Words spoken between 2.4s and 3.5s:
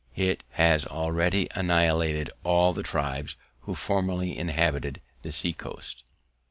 all the tribes